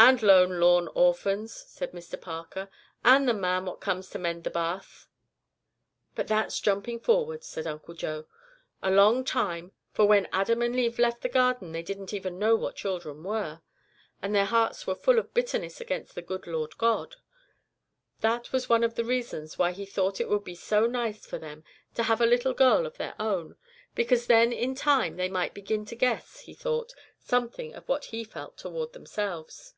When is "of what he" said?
27.74-28.22